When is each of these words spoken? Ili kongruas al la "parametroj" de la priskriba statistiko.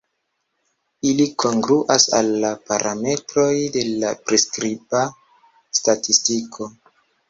Ili 1.09 1.27
kongruas 1.43 2.07
al 2.21 2.33
la 2.45 2.51
"parametroj" 2.71 3.55
de 3.79 3.87
la 3.93 4.17
priskriba 4.27 5.07
statistiko. 5.85 6.75